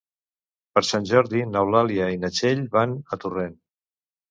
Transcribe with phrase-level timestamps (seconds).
[0.77, 3.57] Per Sant Jordi n'Eulàlia i na Txell van a Torrent.